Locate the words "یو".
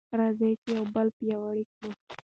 0.77-0.85